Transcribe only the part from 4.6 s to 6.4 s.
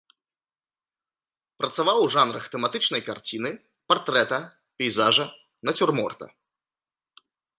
пейзажа, нацюрморта.